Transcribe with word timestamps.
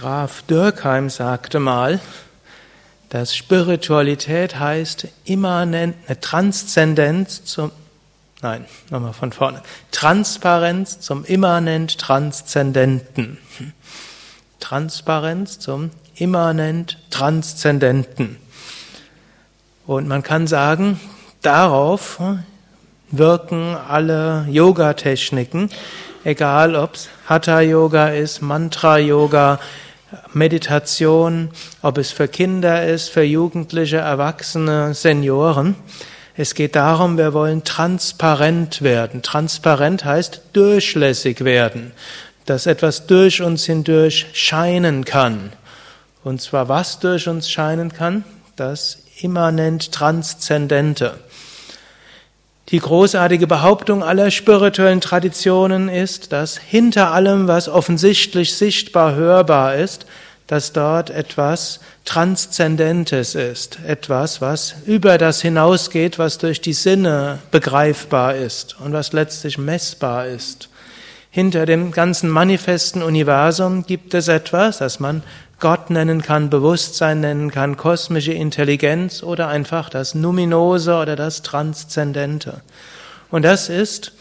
Graf 0.00 0.40
Dürkheim 0.48 1.10
sagte 1.10 1.60
mal, 1.60 2.00
dass 3.10 3.36
Spiritualität 3.36 4.58
heißt 4.58 5.08
immanent, 5.26 5.94
eine 6.06 6.18
Transzendenz 6.18 7.44
zum, 7.44 7.70
nein, 8.40 8.64
nochmal 8.88 9.12
von 9.12 9.30
vorne, 9.30 9.60
Transparenz 9.92 11.00
zum 11.00 11.26
immanent 11.26 11.98
Transzendenten. 11.98 13.36
Transparenz 14.58 15.58
zum 15.58 15.90
immanent 16.14 16.96
Transzendenten. 17.10 18.38
Und 19.86 20.08
man 20.08 20.22
kann 20.22 20.46
sagen, 20.46 20.98
darauf 21.42 22.22
wirken 23.10 23.76
alle 23.76 24.46
Yoga-Techniken, 24.48 25.68
egal 26.24 26.74
ob 26.74 26.94
es 26.94 27.10
Hatha-Yoga 27.28 28.08
ist, 28.08 28.40
Mantra-Yoga, 28.40 29.58
Meditation, 30.32 31.50
ob 31.82 31.98
es 31.98 32.10
für 32.10 32.28
Kinder 32.28 32.86
ist, 32.86 33.08
für 33.10 33.22
Jugendliche, 33.22 33.98
Erwachsene, 33.98 34.94
Senioren. 34.94 35.76
Es 36.36 36.54
geht 36.54 36.76
darum, 36.76 37.18
wir 37.18 37.32
wollen 37.32 37.64
transparent 37.64 38.82
werden. 38.82 39.22
Transparent 39.22 40.04
heißt 40.04 40.42
durchlässig 40.52 41.44
werden, 41.44 41.92
dass 42.46 42.66
etwas 42.66 43.06
durch 43.06 43.42
uns 43.42 43.66
hindurch 43.66 44.26
scheinen 44.32 45.04
kann. 45.04 45.52
Und 46.24 46.40
zwar 46.40 46.68
was 46.68 46.98
durch 46.98 47.28
uns 47.28 47.50
scheinen 47.50 47.92
kann? 47.92 48.24
Das 48.56 48.98
immanent 49.20 49.92
Transzendente. 49.92 51.18
Die 52.70 52.78
großartige 52.78 53.48
Behauptung 53.48 54.04
aller 54.04 54.30
spirituellen 54.30 55.00
Traditionen 55.00 55.88
ist, 55.88 56.30
dass 56.30 56.56
hinter 56.56 57.10
allem, 57.10 57.48
was 57.48 57.68
offensichtlich 57.68 58.54
sichtbar 58.54 59.16
hörbar 59.16 59.74
ist, 59.74 60.06
dass 60.46 60.72
dort 60.72 61.10
etwas 61.10 61.80
Transzendentes 62.04 63.34
ist, 63.34 63.80
etwas, 63.84 64.40
was 64.40 64.76
über 64.86 65.18
das 65.18 65.42
hinausgeht, 65.42 66.18
was 66.20 66.38
durch 66.38 66.60
die 66.60 66.72
Sinne 66.72 67.40
begreifbar 67.50 68.36
ist 68.36 68.76
und 68.80 68.92
was 68.92 69.12
letztlich 69.12 69.58
messbar 69.58 70.26
ist. 70.26 70.68
Hinter 71.32 71.66
dem 71.66 71.90
ganzen 71.90 72.28
manifesten 72.28 73.02
Universum 73.02 73.84
gibt 73.84 74.14
es 74.14 74.28
etwas, 74.28 74.78
das 74.78 75.00
man 75.00 75.22
Gott 75.60 75.90
nennen 75.90 76.22
kann, 76.22 76.50
Bewusstsein 76.50 77.20
nennen 77.20 77.50
kann, 77.50 77.76
kosmische 77.76 78.32
Intelligenz 78.32 79.22
oder 79.22 79.48
einfach 79.48 79.90
das 79.90 80.14
Numinose 80.14 80.96
oder 80.96 81.16
das 81.16 81.42
Transzendente. 81.42 82.62
Und 83.30 83.42
das 83.42 83.68
ist 83.68 84.12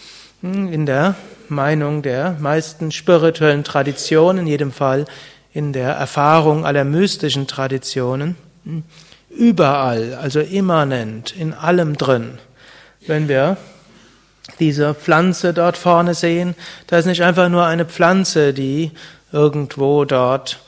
hm, 0.41 0.71
in 0.71 0.85
der 0.85 1.15
Meinung 1.47 2.01
der 2.01 2.35
meisten 2.39 2.91
spirituellen 2.91 3.63
Traditionen, 3.63 4.45
in 4.45 4.47
jedem 4.47 4.71
Fall 4.71 5.05
in 5.53 5.73
der 5.73 5.91
Erfahrung 5.93 6.65
aller 6.65 6.83
mystischen 6.83 7.47
Traditionen, 7.47 8.35
hm, 8.65 8.83
überall, 9.29 10.15
also 10.15 10.41
immanent, 10.41 11.35
in 11.35 11.53
allem 11.53 11.95
drin. 11.97 12.37
Wenn 13.07 13.29
wir 13.29 13.57
diese 14.59 14.93
Pflanze 14.93 15.53
dort 15.53 15.77
vorne 15.77 16.13
sehen, 16.13 16.55
da 16.87 16.97
ist 16.97 17.05
nicht 17.05 17.23
einfach 17.23 17.49
nur 17.49 17.65
eine 17.65 17.85
Pflanze, 17.85 18.53
die 18.53 18.91
irgendwo 19.31 20.05
dort 20.05 20.59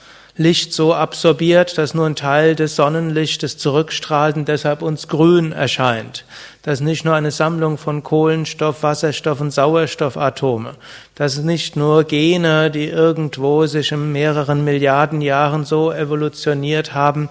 Licht 0.42 0.74
so 0.74 0.94
absorbiert, 0.94 1.78
dass 1.78 1.94
nur 1.94 2.06
ein 2.06 2.16
Teil 2.16 2.56
des 2.56 2.76
Sonnenlichtes 2.76 3.58
zurückstrahlt 3.58 4.36
und 4.36 4.48
deshalb 4.48 4.82
uns 4.82 5.08
grün 5.08 5.52
erscheint. 5.52 6.26
Das 6.64 6.80
ist 6.80 6.86
nicht 6.86 7.06
nur 7.06 7.16
eine 7.16 7.32
Sammlung 7.32 7.78
von 7.78 8.04
Kohlenstoff, 8.04 8.84
Wasserstoff 8.84 9.40
und 9.42 9.52
Sauerstoffatome. 9.52 10.76
Das 11.16 11.38
ist 11.38 11.46
nicht 11.46 11.76
nur 11.76 12.04
Gene, 12.04 12.70
die 12.72 12.88
irgendwo 12.88 13.66
sich 13.66 13.92
in 13.92 14.12
mehreren 14.12 14.64
Milliarden 14.64 15.22
Jahren 15.22 15.64
so 15.66 15.92
evolutioniert 15.92 16.94
haben, 16.94 17.30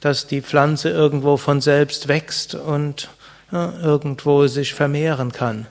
dass 0.00 0.26
die 0.26 0.42
Pflanze 0.42 0.90
irgendwo 0.90 1.36
von 1.36 1.60
selbst 1.60 2.08
wächst 2.08 2.54
und 2.54 3.08
ja, 3.50 3.72
irgendwo 3.82 4.46
sich 4.46 4.74
vermehren 4.74 5.32
kann 5.32 5.66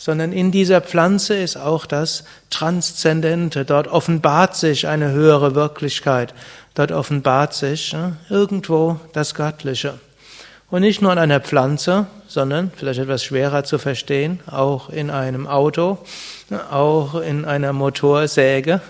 sondern 0.00 0.32
in 0.32 0.50
dieser 0.50 0.80
Pflanze 0.80 1.34
ist 1.34 1.58
auch 1.58 1.84
das 1.84 2.24
Transzendente. 2.48 3.66
Dort 3.66 3.86
offenbart 3.86 4.56
sich 4.56 4.88
eine 4.88 5.10
höhere 5.10 5.54
Wirklichkeit. 5.54 6.32
Dort 6.74 6.90
offenbart 6.90 7.52
sich 7.52 7.92
ja, 7.92 8.12
irgendwo 8.30 8.98
das 9.12 9.34
Göttliche. 9.34 10.00
Und 10.70 10.80
nicht 10.80 11.02
nur 11.02 11.12
in 11.12 11.18
einer 11.18 11.40
Pflanze, 11.40 12.06
sondern, 12.28 12.70
vielleicht 12.74 13.00
etwas 13.00 13.22
schwerer 13.22 13.62
zu 13.62 13.76
verstehen, 13.76 14.40
auch 14.50 14.88
in 14.88 15.10
einem 15.10 15.46
Auto, 15.46 15.98
auch 16.70 17.20
in 17.20 17.44
einer 17.44 17.74
Motorsäge, 17.74 18.80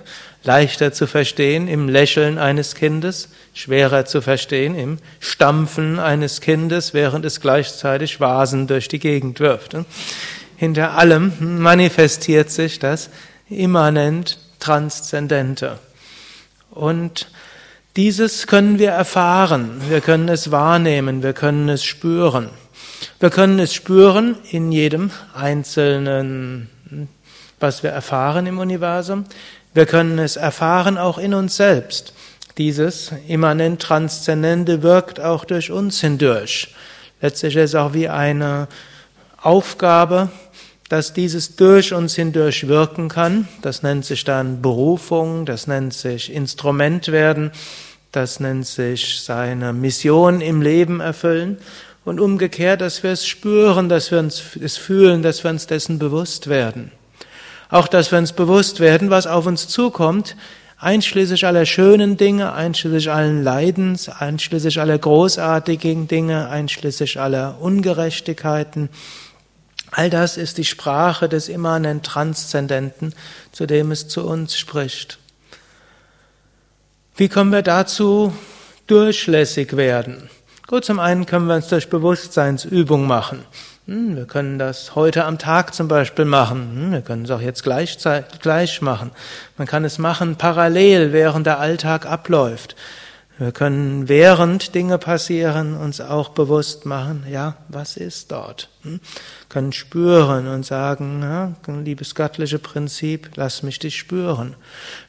leichter 0.44 0.92
zu 0.92 1.08
verstehen 1.08 1.66
im 1.66 1.88
Lächeln 1.88 2.38
eines 2.38 2.76
Kindes, 2.76 3.30
schwerer 3.52 4.04
zu 4.04 4.22
verstehen 4.22 4.76
im 4.76 4.98
Stampfen 5.18 5.98
eines 5.98 6.40
Kindes, 6.40 6.94
während 6.94 7.24
es 7.24 7.40
gleichzeitig 7.40 8.20
Vasen 8.20 8.68
durch 8.68 8.86
die 8.86 9.00
Gegend 9.00 9.40
wirft 9.40 9.74
hinter 10.60 10.98
allem 10.98 11.32
manifestiert 11.40 12.50
sich 12.50 12.78
das 12.78 13.08
immanent 13.48 14.36
Transzendente. 14.58 15.78
Und 16.70 17.30
dieses 17.96 18.46
können 18.46 18.78
wir 18.78 18.90
erfahren, 18.90 19.80
wir 19.88 20.02
können 20.02 20.28
es 20.28 20.50
wahrnehmen, 20.50 21.22
wir 21.22 21.32
können 21.32 21.70
es 21.70 21.82
spüren. 21.82 22.50
Wir 23.20 23.30
können 23.30 23.58
es 23.58 23.72
spüren 23.72 24.36
in 24.50 24.70
jedem 24.70 25.10
einzelnen, 25.32 26.68
was 27.58 27.82
wir 27.82 27.88
erfahren 27.88 28.44
im 28.44 28.58
Universum. 28.58 29.24
Wir 29.72 29.86
können 29.86 30.18
es 30.18 30.36
erfahren 30.36 30.98
auch 30.98 31.16
in 31.16 31.32
uns 31.32 31.56
selbst. 31.56 32.12
Dieses 32.58 33.12
immanent 33.28 33.80
Transzendente 33.80 34.82
wirkt 34.82 35.20
auch 35.20 35.46
durch 35.46 35.70
uns 35.70 36.02
hindurch. 36.02 36.74
Letztlich 37.22 37.56
ist 37.56 37.70
es 37.70 37.74
auch 37.74 37.94
wie 37.94 38.10
eine 38.10 38.68
Aufgabe, 39.42 40.28
dass 40.90 41.12
dieses 41.12 41.56
durch 41.56 41.94
uns 41.94 42.16
hindurch 42.16 42.66
wirken 42.68 43.08
kann. 43.08 43.48
Das 43.62 43.82
nennt 43.82 44.04
sich 44.04 44.24
dann 44.24 44.60
Berufung, 44.60 45.46
das 45.46 45.66
nennt 45.66 45.94
sich 45.94 46.32
Instrument 46.32 47.08
werden, 47.08 47.52
das 48.12 48.40
nennt 48.40 48.66
sich 48.66 49.22
seine 49.22 49.72
Mission 49.72 50.40
im 50.40 50.60
Leben 50.60 51.00
erfüllen. 51.00 51.58
Und 52.04 52.18
umgekehrt, 52.18 52.80
dass 52.80 53.02
wir 53.02 53.12
es 53.12 53.26
spüren, 53.26 53.88
dass 53.88 54.10
wir 54.10 54.18
uns 54.18 54.42
es 54.60 54.76
fühlen, 54.76 55.22
dass 55.22 55.44
wir 55.44 55.50
uns 55.50 55.66
dessen 55.66 55.98
bewusst 55.98 56.48
werden. 56.48 56.90
Auch, 57.68 57.86
dass 57.86 58.10
wir 58.10 58.18
uns 58.18 58.32
bewusst 58.32 58.80
werden, 58.80 59.10
was 59.10 59.28
auf 59.28 59.46
uns 59.46 59.68
zukommt, 59.68 60.34
einschließlich 60.80 61.46
aller 61.46 61.66
schönen 61.66 62.16
Dinge, 62.16 62.52
einschließlich 62.52 63.10
allen 63.10 63.44
Leidens, 63.44 64.08
einschließlich 64.08 64.80
aller 64.80 64.98
großartigen 64.98 66.08
Dinge, 66.08 66.48
einschließlich 66.48 67.20
aller 67.20 67.58
Ungerechtigkeiten, 67.60 68.88
All 69.90 70.10
das 70.10 70.36
ist 70.36 70.58
die 70.58 70.64
Sprache 70.64 71.28
des 71.28 71.48
immanent 71.48 72.06
Transzendenten, 72.06 73.14
zu 73.52 73.66
dem 73.66 73.90
es 73.90 74.08
zu 74.08 74.24
uns 74.24 74.56
spricht. 74.56 75.18
Wie 77.16 77.28
können 77.28 77.52
wir 77.52 77.62
dazu 77.62 78.32
durchlässig 78.86 79.76
werden? 79.76 80.30
Gut, 80.66 80.84
zum 80.84 81.00
einen 81.00 81.26
können 81.26 81.46
wir 81.46 81.56
uns 81.56 81.68
durch 81.68 81.90
Bewusstseinsübung 81.90 83.06
machen. 83.06 83.44
Hm, 83.86 84.16
wir 84.16 84.26
können 84.26 84.58
das 84.58 84.94
heute 84.94 85.24
am 85.24 85.36
Tag 85.36 85.74
zum 85.74 85.88
Beispiel 85.88 86.24
machen. 86.24 86.70
Hm, 86.74 86.92
wir 86.92 87.00
können 87.00 87.24
es 87.24 87.30
auch 87.32 87.40
jetzt 87.40 87.64
gleich, 87.64 87.98
gleich 88.40 88.80
machen. 88.80 89.10
Man 89.58 89.66
kann 89.66 89.84
es 89.84 89.98
machen 89.98 90.36
parallel, 90.36 91.12
während 91.12 91.46
der 91.46 91.58
Alltag 91.58 92.06
abläuft. 92.06 92.76
Wir 93.40 93.52
können 93.52 94.10
während 94.10 94.74
Dinge 94.74 94.98
passieren 94.98 95.74
uns 95.74 96.02
auch 96.02 96.28
bewusst 96.28 96.84
machen, 96.84 97.24
ja, 97.26 97.56
was 97.68 97.96
ist 97.96 98.32
dort? 98.32 98.68
Hm? 98.82 99.00
Können 99.48 99.72
spüren 99.72 100.46
und 100.46 100.66
sagen, 100.66 101.22
ja, 101.22 101.54
liebes 101.66 102.14
göttliche 102.14 102.58
Prinzip, 102.58 103.30
lass 103.36 103.62
mich 103.62 103.78
dich 103.78 103.96
spüren. 103.96 104.56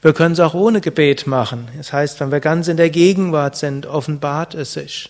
Wir 0.01 0.13
können 0.13 0.31
es 0.31 0.39
auch 0.39 0.53
ohne 0.53 0.79
Gebet 0.79 1.27
machen. 1.27 1.67
Das 1.75 1.91
heißt, 1.91 2.21
wenn 2.21 2.31
wir 2.31 2.39
ganz 2.39 2.69
in 2.69 2.77
der 2.77 2.89
Gegenwart 2.89 3.57
sind, 3.57 3.85
offenbart 3.85 4.55
es 4.55 4.71
sich. 4.71 5.09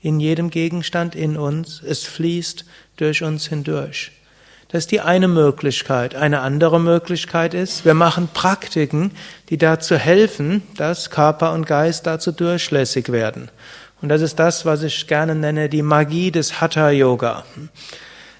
In 0.00 0.18
jedem 0.18 0.48
Gegenstand 0.48 1.14
in 1.14 1.36
uns, 1.36 1.82
es 1.86 2.04
fließt 2.04 2.64
durch 2.96 3.22
uns 3.22 3.46
hindurch. 3.46 4.10
Das 4.74 4.82
ist 4.82 4.90
die 4.90 5.02
eine 5.02 5.28
Möglichkeit. 5.28 6.16
Eine 6.16 6.40
andere 6.40 6.80
Möglichkeit 6.80 7.54
ist, 7.54 7.84
wir 7.84 7.94
machen 7.94 8.28
Praktiken, 8.34 9.12
die 9.48 9.56
dazu 9.56 9.94
helfen, 9.94 10.64
dass 10.76 11.10
Körper 11.10 11.52
und 11.52 11.64
Geist 11.64 12.08
dazu 12.08 12.32
durchlässig 12.32 13.12
werden. 13.12 13.52
Und 14.02 14.08
das 14.08 14.20
ist 14.20 14.40
das, 14.40 14.66
was 14.66 14.82
ich 14.82 15.06
gerne 15.06 15.36
nenne, 15.36 15.68
die 15.68 15.82
Magie 15.82 16.32
des 16.32 16.60
Hatha 16.60 16.90
Yoga. 16.90 17.44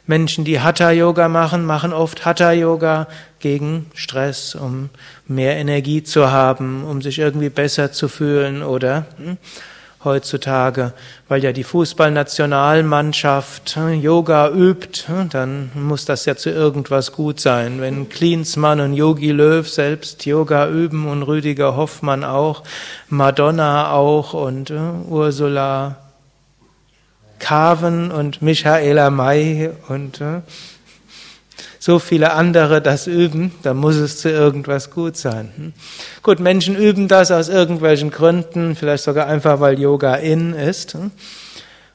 Menschen, 0.09 0.45
die 0.45 0.59
Hatha 0.59 0.91
Yoga 0.91 1.29
machen, 1.29 1.65
machen 1.65 1.93
oft 1.93 2.25
Hatha 2.25 2.51
Yoga 2.51 3.07
gegen 3.39 3.87
Stress, 3.95 4.57
um 4.57 4.91
mehr 5.29 5.55
Energie 5.55 6.03
zu 6.03 6.33
haben, 6.33 6.83
um 6.83 7.01
sich 7.01 7.21
irgendwie 7.21 7.49
besser 7.49 7.93
zu 7.93 8.09
fühlen 8.09 8.65
oder 8.65 9.07
hm, 9.19 9.37
heutzutage, 10.05 10.93
weil 11.29 11.43
ja 11.43 11.53
die 11.53 11.65
Fußballnationalmannschaft 11.65 13.77
hm, 13.77 14.01
Yoga 14.01 14.51
übt, 14.51 15.05
hm, 15.07 15.29
dann 15.31 15.71
muss 15.75 16.05
das 16.05 16.27
ja 16.27 16.37
zu 16.37 16.51
irgendwas 16.51 17.13
gut 17.13 17.41
sein. 17.41 17.81
Wenn 17.81 18.09
Klinsmann 18.09 18.81
und 18.81 18.95
Yogi 18.95 19.31
Löw 19.31 19.69
selbst 19.69 20.27
Yoga 20.27 20.69
üben 20.69 21.09
und 21.09 21.23
Rüdiger 21.23 21.77
Hoffmann 21.77 22.25
auch, 22.25 22.63
Madonna 23.09 23.91
auch 23.91 24.35
und 24.35 24.71
uh, 24.71 25.05
Ursula 25.09 25.97
Carven 27.39 28.11
und 28.11 28.43
Michaela 28.43 29.11
May 29.11 29.71
und 29.89 30.21
so 31.85 31.99
viele 31.99 32.33
andere 32.33 32.81
das 32.81 33.07
üben, 33.07 33.53
dann 33.63 33.77
muss 33.77 33.97
es 33.97 34.19
zu 34.19 34.31
irgendwas 34.31 34.91
gut 34.91 35.19
sein. 35.19 35.53
Hm? 35.55 35.73
Gut, 36.23 36.41
Menschen 36.41 36.77
üben 36.77 37.09
das 37.09 37.31
aus 37.31 37.51
irgendwelchen 37.51 38.11
Gründen, 38.11 38.75
vielleicht 38.75 39.05
sogar 39.05 39.27
einfach, 39.27 39.61
weil 39.61 39.79
Yoga 39.79 40.15
in 40.15 40.55
ist. 40.55 40.95
Hm? 40.95 41.11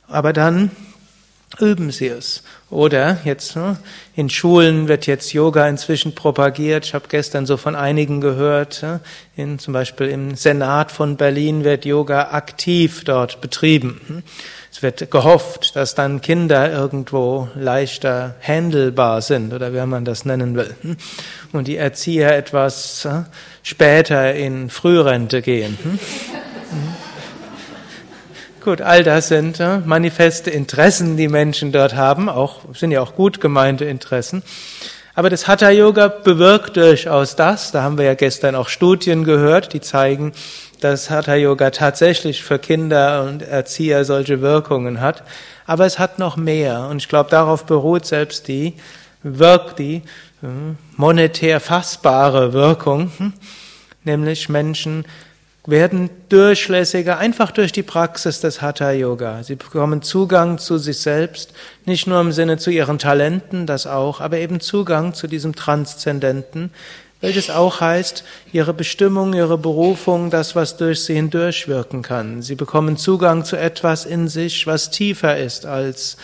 Aber 0.07 0.31
dann 0.31 0.69
üben 1.59 1.89
sie 1.89 2.05
es. 2.05 2.43
Oder 2.69 3.17
jetzt 3.23 3.55
hm, 3.55 3.77
in 4.15 4.29
Schulen 4.29 4.87
wird 4.87 5.07
jetzt 5.07 5.33
Yoga 5.33 5.67
inzwischen 5.67 6.13
propagiert. 6.13 6.85
Ich 6.85 6.93
habe 6.93 7.05
gestern 7.09 7.47
so 7.47 7.57
von 7.57 7.75
einigen 7.75 8.21
gehört. 8.21 8.85
In, 9.35 9.57
zum 9.57 9.73
Beispiel 9.73 10.09
im 10.09 10.35
Senat 10.35 10.91
von 10.91 11.17
Berlin 11.17 11.63
wird 11.63 11.83
Yoga 11.85 12.29
aktiv 12.31 13.03
dort 13.05 13.41
betrieben. 13.41 14.23
Es 14.71 14.83
wird 14.83 15.09
gehofft, 15.09 15.75
dass 15.75 15.95
dann 15.95 16.21
Kinder 16.21 16.71
irgendwo 16.71 17.49
leichter 17.55 18.35
handelbar 18.41 19.21
sind 19.21 19.51
oder 19.53 19.73
wie 19.73 19.85
man 19.85 20.05
das 20.05 20.25
nennen 20.25 20.55
will. 20.55 20.75
Und 21.51 21.67
die 21.67 21.77
Erzieher 21.77 22.37
etwas 22.37 23.05
äh, 23.05 23.23
später 23.63 24.33
in 24.35 24.69
Frührente 24.69 25.41
gehen. 25.41 25.77
Gut, 28.63 28.81
all 28.81 29.03
das 29.03 29.29
sind 29.29 29.59
äh, 29.59 29.79
manifeste 29.79 30.51
Interessen, 30.51 31.17
die 31.17 31.27
Menschen 31.27 31.71
dort 31.71 31.95
haben, 31.95 32.29
auch, 32.29 32.61
sind 32.75 32.91
ja 32.91 33.01
auch 33.01 33.15
gut 33.15 33.41
gemeinte 33.41 33.85
Interessen. 33.85 34.43
Aber 35.15 35.29
das 35.29 35.47
Hatha 35.47 35.69
Yoga 35.69 36.07
bewirkt 36.07 36.77
durchaus 36.77 37.35
das. 37.35 37.71
Da 37.71 37.83
haben 37.83 37.97
wir 37.97 38.05
ja 38.05 38.13
gestern 38.13 38.55
auch 38.55 38.69
Studien 38.69 39.23
gehört, 39.23 39.73
die 39.73 39.81
zeigen, 39.81 40.33
dass 40.79 41.09
Hatha 41.09 41.35
Yoga 41.35 41.71
tatsächlich 41.71 42.43
für 42.43 42.59
Kinder 42.59 43.23
und 43.23 43.41
Erzieher 43.41 44.05
solche 44.05 44.41
Wirkungen 44.41 45.01
hat. 45.01 45.23
Aber 45.65 45.85
es 45.85 45.99
hat 45.99 46.19
noch 46.19 46.37
mehr. 46.37 46.87
Und 46.89 46.97
ich 46.97 47.09
glaube, 47.09 47.29
darauf 47.29 47.65
beruht 47.65 48.05
selbst 48.05 48.47
die 48.47 48.75
Wirk, 49.23 49.75
die 49.75 50.03
hm, 50.41 50.77
monetär 50.95 51.59
fassbare 51.59 52.53
Wirkung, 52.53 53.11
hm, 53.17 53.33
nämlich 54.03 54.47
Menschen 54.47 55.05
werden 55.69 56.09
durchlässiger 56.29 57.17
einfach 57.17 57.51
durch 57.51 57.71
die 57.71 57.83
Praxis 57.83 58.39
des 58.39 58.61
Hatha 58.61 58.91
Yoga. 58.91 59.43
Sie 59.43 59.55
bekommen 59.55 60.01
Zugang 60.01 60.57
zu 60.57 60.77
sich 60.77 60.99
selbst, 60.99 61.53
nicht 61.85 62.07
nur 62.07 62.19
im 62.21 62.31
Sinne 62.31 62.57
zu 62.57 62.69
ihren 62.69 62.99
Talenten, 62.99 63.65
das 63.65 63.87
auch, 63.87 64.21
aber 64.21 64.37
eben 64.37 64.59
Zugang 64.59 65.13
zu 65.13 65.27
diesem 65.27 65.55
Transzendenten, 65.55 66.71
welches 67.21 67.49
auch 67.49 67.81
heißt, 67.81 68.23
ihre 68.53 68.73
Bestimmung, 68.73 69.33
ihre 69.33 69.57
Berufung, 69.57 70.29
das, 70.29 70.55
was 70.55 70.77
durch 70.77 71.03
sie 71.03 71.15
hindurchwirken 71.15 72.01
kann. 72.01 72.41
Sie 72.41 72.55
bekommen 72.55 72.97
Zugang 72.97 73.43
zu 73.43 73.57
etwas 73.57 74.05
in 74.05 74.27
sich, 74.27 74.67
was 74.67 74.89
tiefer 74.89 75.37
ist 75.37 75.65
als 75.65 76.17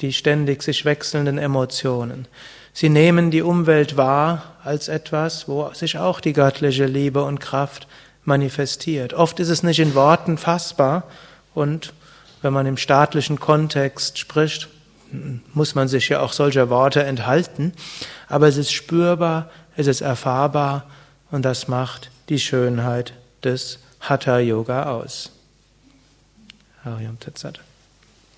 die 0.00 0.12
ständig 0.12 0.62
sich 0.62 0.84
wechselnden 0.84 1.38
Emotionen. 1.38 2.26
Sie 2.72 2.88
nehmen 2.88 3.30
die 3.30 3.42
Umwelt 3.42 3.96
wahr 3.96 4.56
als 4.64 4.88
etwas, 4.88 5.46
wo 5.46 5.70
sich 5.72 5.98
auch 5.98 6.20
die 6.20 6.32
göttliche 6.32 6.86
Liebe 6.86 7.22
und 7.22 7.38
Kraft 7.40 7.86
manifestiert. 8.24 9.14
Oft 9.14 9.40
ist 9.40 9.48
es 9.48 9.62
nicht 9.62 9.78
in 9.78 9.94
Worten 9.94 10.38
fassbar 10.38 11.04
und 11.54 11.92
wenn 12.42 12.52
man 12.52 12.66
im 12.66 12.76
staatlichen 12.76 13.38
Kontext 13.38 14.18
spricht, 14.18 14.68
muss 15.52 15.74
man 15.74 15.88
sich 15.88 16.08
ja 16.08 16.20
auch 16.20 16.32
solcher 16.32 16.70
Worte 16.70 17.04
enthalten, 17.04 17.72
aber 18.28 18.48
es 18.48 18.56
ist 18.56 18.72
spürbar, 18.72 19.50
es 19.76 19.86
ist 19.86 20.00
erfahrbar 20.00 20.86
und 21.30 21.44
das 21.44 21.68
macht 21.68 22.10
die 22.28 22.40
Schönheit 22.40 23.12
des 23.44 23.78
Hatha 24.00 24.38
Yoga 24.38 24.84
aus. 24.84 25.30
Hariam 26.84 27.18
Tatsat. 27.20 27.60